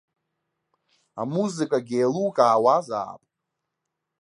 Амузыкагьы 1.21 1.97
еилукаауазаап. 1.99 3.21